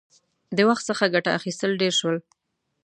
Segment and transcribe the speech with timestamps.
[0.55, 2.17] •د وخت څخه ګټه اخیستل ډېر شول.